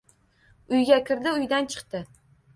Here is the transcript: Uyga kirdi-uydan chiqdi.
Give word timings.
Uyga 0.77 0.97
kirdi-uydan 1.11 1.71
chiqdi. 1.77 2.05